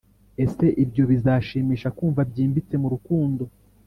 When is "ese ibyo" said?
0.43-1.03